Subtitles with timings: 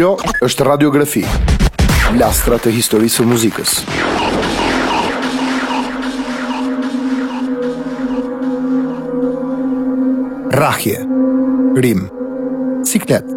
[0.00, 0.14] Kjo
[0.46, 1.20] është radiografi.
[2.16, 3.72] Lastra të historisë së muzikës.
[10.56, 11.02] Rahje.
[11.84, 12.06] Rim.
[12.88, 13.28] Siklet.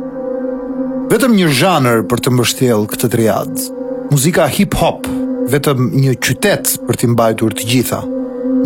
[1.11, 3.53] Vetëm një zhanër për të mbështjellë këtë triad.
[4.15, 5.11] Muzika hip hop,
[5.51, 7.99] vetëm një qytet për të mbajtur të gjitha.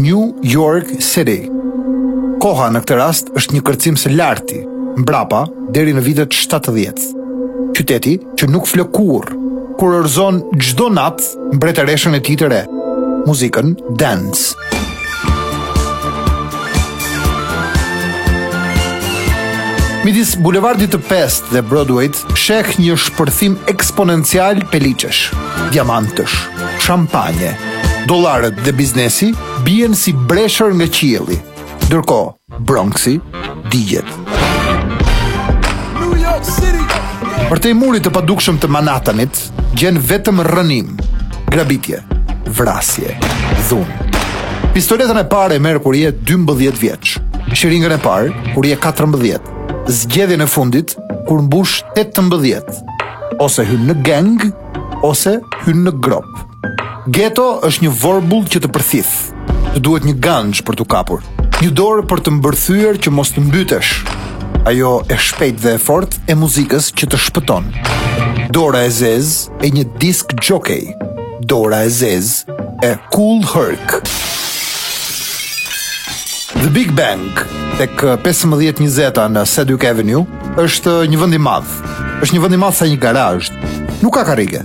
[0.06, 1.40] New York City.
[2.46, 4.62] Koha në këtë rast është një kërcim së larti,
[5.02, 7.16] mbrapa deri në vitet 70
[7.78, 9.28] qyteti që nuk flokur,
[9.78, 12.62] kur rëzon gjdo natë mbretëreshën e titere,
[13.28, 14.56] muzikën Dance.
[20.08, 25.28] Midis Bulevardit të Pest dhe Broadway-t, sheh një shpërthim eksponencial pelichesh,
[25.76, 26.38] diamantësh,
[26.82, 27.52] shampanje,
[28.10, 29.34] dolarët dhe biznesi
[29.68, 31.38] bien si breshër nga qieli.
[31.92, 32.22] Dërko,
[32.64, 33.18] Bronxi,
[33.72, 34.08] digjet.
[36.00, 36.87] New York City,
[37.48, 39.38] Për te i murit të padukshëm të manatanit,
[39.80, 40.90] gjen vetëm rënim,
[41.48, 42.02] grabitje,
[42.58, 43.14] vrasje,
[43.70, 44.10] dhunë.
[44.74, 47.14] Pistoletën e pare e merë kur je 12 vjeqë,
[47.56, 49.40] shiringën e pare kur je 14,
[49.88, 50.92] zgjedhjën e fundit
[51.30, 52.84] kur mbush 18,
[53.48, 54.44] ose hynë në geng,
[55.08, 56.28] ose hynë në grop.
[57.16, 59.16] Geto është një vorbul që të përthith,
[59.72, 61.24] të duhet një ganjë për të kapur,
[61.64, 63.96] një dorë për të mbërthyër që mos të mbytesh,
[64.68, 67.70] ajo e shpejt dhe e fort e muzikës që të shpëton.
[68.52, 69.30] Dora e zez
[69.64, 70.84] e një disk gjokej.
[71.48, 72.34] Dora e zez
[72.84, 74.02] e Cool Herc.
[76.58, 77.32] The Big Bang,
[77.80, 80.26] tek 15.20 në Sedwick Avenue,
[80.68, 81.84] është një vëndi madhë.
[82.18, 83.52] është një vëndi madhë sa një garajsh,
[84.02, 84.62] nuk ka karrige.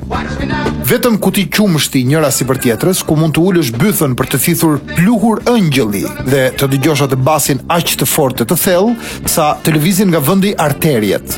[0.87, 4.41] Vetëm ku ti qumështi njëra si për tjetrës, ku mund të ulësh bythën për të
[4.45, 10.13] thithur pluhur ëngjëlli dhe të dëgjosh atë basin aq të fortë të thellë sa televizin
[10.13, 11.37] nga vendi arteriet.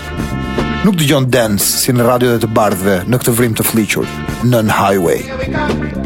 [0.84, 4.08] Nuk dëgjon dance si në radio dhe të bardhve në këtë vrim të fliqur,
[4.50, 5.22] në në highway.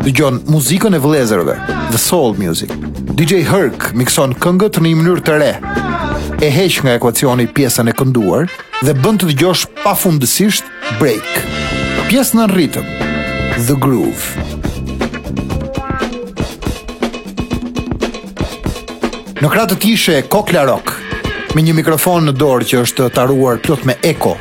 [0.04, 1.56] Dëgjon muzikën e vlezërve,
[1.90, 2.70] the soul music.
[3.18, 5.50] DJ Herc mikson këngët në një mënyrë të re,
[6.44, 8.46] e heq nga ekuacioni pjesën e kënduar
[8.84, 11.77] dhe bënd të dëgjosh pa fundësisht Break
[12.08, 12.86] pjesë në rritëm
[13.68, 14.44] The Groove
[19.44, 20.94] Në kratë të tishe e Kokla Rock
[21.56, 24.32] me një mikrofon në dorë që është taruar plot me eko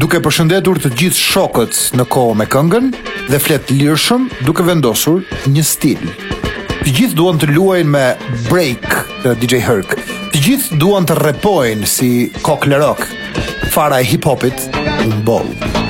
[0.00, 2.88] duke përshëndetur të gjithë shokët në kohë me këngën
[3.28, 5.20] dhe flet lirshëm duke vendosur
[5.52, 6.10] një stil
[6.78, 8.04] Të gjithë duan të luajnë me
[8.48, 8.88] break
[9.26, 9.94] të eh, DJ Herc
[10.32, 12.12] Të gjithë duan të repojnë si
[12.48, 13.04] Kokla Rock
[13.76, 14.70] fara e hip-hopit
[15.10, 15.88] në bolë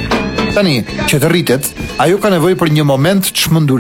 [0.50, 1.66] Tani, që të rritet,
[2.03, 3.78] ajo ka nevoj për një moment të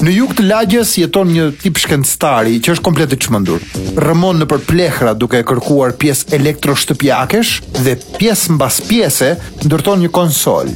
[0.00, 3.60] Në jug të lagjes jeton një tip shkencëtari që është komplet i çmendur.
[4.00, 7.50] Rrëmon në përplehra duke e kërkuar pjesë elektroshtëpiakesh
[7.84, 9.34] dhe pjesë mbas pjese
[9.66, 10.72] ndërton një konsol.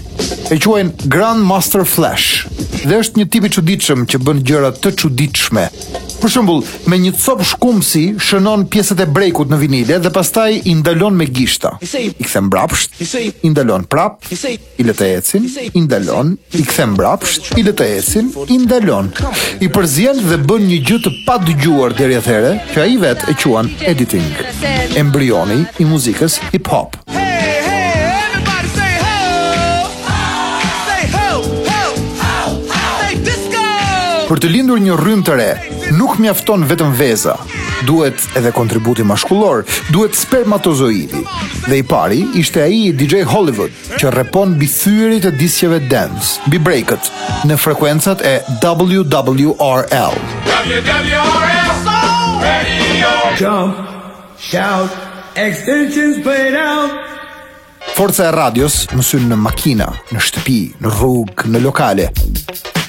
[0.52, 2.44] E quajnë Grand Master Flash.
[2.84, 5.70] Dhe është një tip i çuditshëm që bën gjëra të çuditshme.
[6.24, 10.72] Për shembull, me një copë shkumësi shënon pjesët e brekut në vinile dhe pastaj i
[10.78, 11.74] ndalon me gishta.
[11.84, 12.94] I kthem mbrapsht,
[13.44, 15.44] i ndalon prap, i lë të ecin,
[15.76, 19.10] i ndalon, i kthem mbrapsht, i lë të ecin, i ndalon.
[19.60, 23.68] I përzien dhe bën një gjë të padëgjuar deri atëherë, që ai vetë e quan
[23.92, 24.30] editing.
[25.02, 26.96] Embrioni i muzikës hip hop.
[27.12, 27.23] Hey!
[34.24, 35.46] Për të lindur një rrymë të re,
[35.98, 37.34] nuk mjafton vetëm veza.
[37.84, 41.20] Duhet edhe kontributi maskullor, duhet spermatozoidi.
[41.68, 44.66] Dhe i pari ishte ai i DJ Hollywood, që rrepon mbi
[45.20, 47.10] të disqeve dance, mbi breakut,
[47.50, 50.14] në frekuencat e WWRL.
[53.38, 53.74] Jump,
[54.40, 54.90] shout,
[55.36, 56.92] extensions play out.
[57.94, 62.08] Forca e radios mësyn në makina, në shtëpi, në rrugë, në lokale.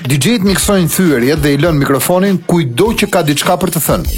[0.05, 4.17] DJ-t miksojnë thyërje dhe i lën mikrofonin kujdo që ka diçka për të thënë.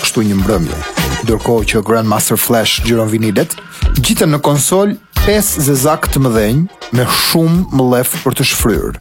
[0.00, 0.78] Kështu një mbrëmje.
[1.26, 3.52] Ndërkohë që Grandmaster Flash gjiron vinilet,
[4.00, 4.94] gjiten në konsol
[5.26, 8.96] 5 zezak të mëdhenjë, me shumë më lefë për të shfryrë.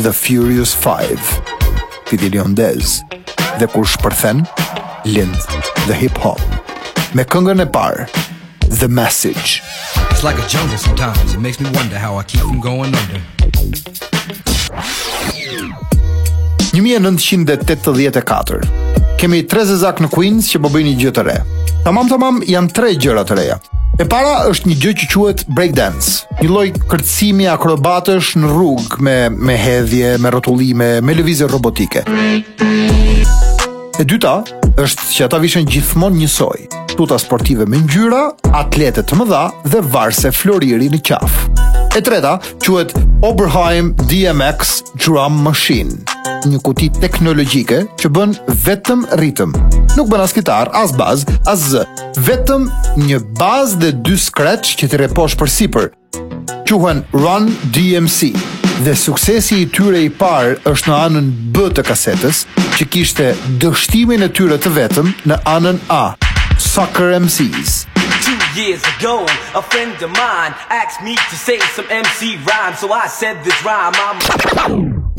[0.00, 1.36] The Furious 5,
[2.08, 3.02] Pidilion Dez,
[3.60, 4.46] dhe kur shpërthen,
[5.04, 5.36] Lind,
[5.84, 6.40] The Hip Hop,
[7.12, 8.08] me këngën e parë,
[8.80, 9.60] The Message.
[10.08, 14.07] It's like a jungle sometimes, it makes me wonder how I keep from going under.
[16.82, 18.60] 1984.
[19.18, 21.36] Kemi tre zezak në Queens që po bëjnë një gjë të re.
[21.86, 23.56] Tamam tamam, janë tre gjëra të reja.
[23.98, 29.16] E para është një gjë që quhet breakdance, një lloj kërcimi akrobatësh në rrugë me
[29.34, 32.04] me hedhje, me rrotullime, me lëvizje robotike.
[33.98, 34.36] E dyta
[34.78, 36.60] është që ata vishën gjithmonë njësoj,
[36.94, 38.20] tuta sportive me ngjyra,
[38.60, 39.42] atletet të mëdha
[39.72, 41.66] dhe varse floriri në qafë.
[41.98, 42.94] E treta quhet
[43.26, 45.98] Oberheim DMX Drum Machine
[46.46, 48.34] një kuti teknologjike që bën
[48.66, 49.54] vetëm ritëm.
[49.96, 51.84] Nuk bën as kitar, as baz, as zë.
[52.28, 52.68] Vetëm
[53.08, 55.88] një baz dhe dy scratch që të reposhë për sipër.
[56.68, 58.32] Quhen Run DMC.
[58.84, 62.44] Dhe suksesi i tyre i parë është në anën B të kasetës,
[62.78, 66.04] që kishte dështimin e tyre të vetëm në anën A.
[66.62, 67.84] Sucker MCs.
[68.54, 69.24] Years ago,
[69.54, 73.54] a friend of mine asked me to say some MC rhymes, so I said this
[73.64, 74.67] rhyme, I'm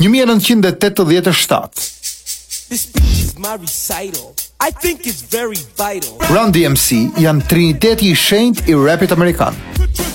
[6.30, 9.56] Run DMC janë triniteti i shenjt i rapit amerikan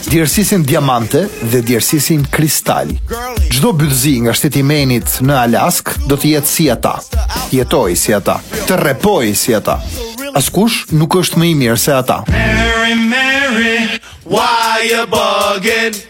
[0.09, 2.89] Djersisin diamante dhe djersisin kristal
[3.51, 6.95] Gjdo bytëzi nga shteti menit në Alask Do të jetë si ata
[7.53, 9.77] Jetoj si ata Të repoj si ata
[10.35, 16.03] Askush nuk është më i mirë se ata Mary, Mary, why you bugging?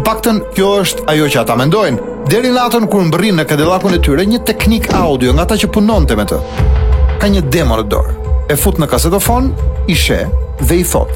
[0.00, 2.06] Të paktën, kjo është ajo që ata mendojnë.
[2.32, 6.14] Deri natën kur mbërrin në kadellakun e tyre një teknik audio nga ata që punonte
[6.16, 6.38] me të.
[7.20, 8.14] Ka një demo në dorë.
[8.48, 9.50] E fut në kasetofon,
[9.92, 10.22] i she
[10.62, 11.12] dhe i thot: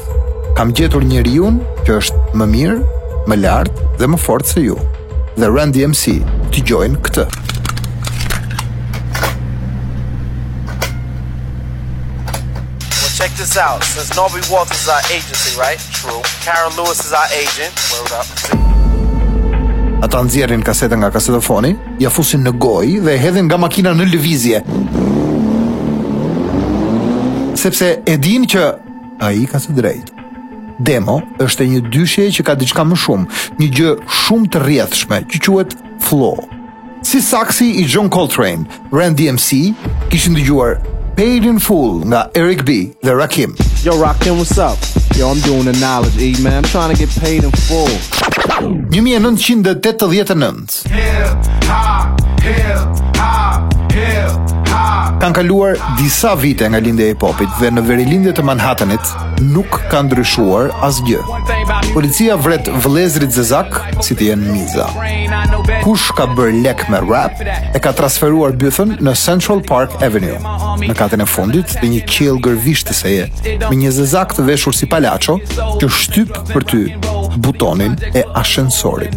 [0.59, 1.49] "Kam gjetur njeriu
[1.87, 2.75] që është më mirë,
[3.25, 4.77] më lart dhe më fort se ju."
[5.39, 6.19] Dhe Run DMC
[6.53, 7.25] të join këtë.
[13.35, 17.75] this out Since nobody walks as our agency right true carol lewis is our agent
[17.91, 18.21] well
[18.69, 18.73] up
[20.03, 21.71] Ata nxjerrin kasetën nga kasetofoni,
[22.03, 24.59] ja fusin në gojë dhe e hedhin nga makina në lëvizje.
[27.61, 28.65] Sepse e din që
[29.23, 30.11] ai ka të drejtë.
[30.85, 33.27] Demo është e një dyshje që ka diçka më shumë,
[33.61, 33.93] një gjë
[34.25, 36.35] shumë të rrjedhshme që quhet flow.
[37.05, 39.71] Si saksi i John Coltrane, Randy MC,
[40.11, 40.81] kishin dëgjuar
[41.15, 43.55] Paid in Full nga Eric B dhe Rakim.
[43.85, 44.79] Yo, Rockin', what's up?
[45.15, 46.53] Yo, I'm doing the knowledge, E, man.
[46.55, 47.85] I'm trying to get paid in full.
[47.85, 50.65] 1989.
[50.89, 51.35] Hip
[51.67, 52.79] hop, hip
[53.15, 53.44] hop.
[55.21, 59.11] kanë kaluar disa vite nga lindja e popit dhe në veri të Manhattanit
[59.53, 61.19] nuk ka ndryshuar asgjë.
[61.93, 64.87] Policia vret vëllezrit Zezak si të jenë Miza.
[65.83, 67.39] Kush ka bër lek me rap
[67.75, 70.39] e ka transferuar bythën në Central Park Avenue.
[70.83, 73.29] Në katën e fundit dhe një qilë gërvisht të seje
[73.69, 75.39] me një Zezak të veshur si palacho
[75.79, 76.83] që shtyp për ty
[77.37, 79.13] butonin e ashensorit.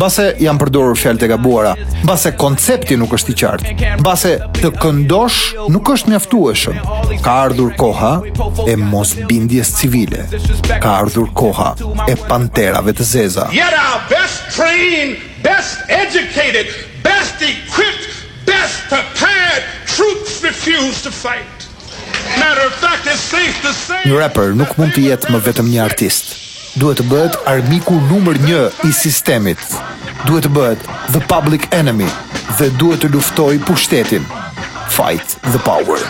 [0.00, 1.72] Base janë përdorur fjalë të gabuara,
[2.08, 3.72] base koncepti nuk është i qartë,
[4.06, 5.40] base të këndosh
[5.74, 6.80] nuk është mjaftueshëm.
[7.24, 8.12] Ka ardhur koha
[8.68, 10.24] e mos bindjes civile.
[10.82, 11.72] Ka ardhur koha
[12.10, 13.48] e panterave të zeza.
[13.48, 16.66] best trained, best educated,
[17.02, 18.08] best equipped,
[18.46, 21.46] best prepared troops refuse to fight.
[22.38, 24.02] Matter of fact, it's safe to say...
[24.04, 26.37] Një rapper nuk mund të jetë më vetëm një artist
[26.78, 29.58] duhet të bëhet armiku numër 1 i sistemit.
[30.26, 32.06] Duhet të bëhet the public enemy
[32.58, 34.24] dhe duhet të luftoj pushtetin.
[34.94, 36.00] Fight the power.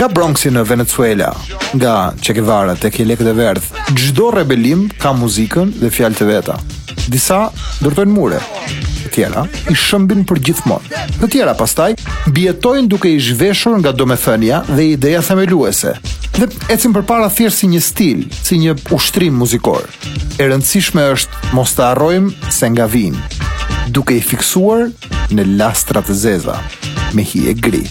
[0.00, 1.28] Nga Bronxi në Venezuela,
[1.76, 1.94] nga
[2.24, 6.56] Che Guevara tek i e verdh, çdo rebelim ka muzikën dhe fjalët të veta.
[7.12, 7.40] Disa
[7.80, 8.40] ndërtojnë mure,
[9.20, 11.00] tjera i shëmbin për gjithmonë.
[11.20, 11.90] Të tjera pastaj
[12.32, 15.92] bjetojnë duke i zhveshur nga domethënia dhe ideja themeluese
[16.38, 19.84] dhe ecim përpara thjesht si një stil, si një ushtrim muzikor.
[20.40, 23.28] E rëndësishme është mos të harrojmë se nga vinë
[23.96, 24.88] duke i fiksuar
[25.34, 26.56] në lastra të zeza
[27.18, 27.84] me hije gri.